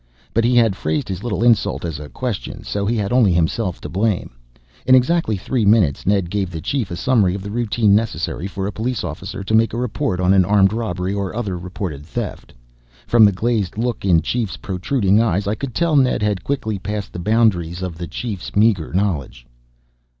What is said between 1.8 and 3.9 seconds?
as a question so he had only himself to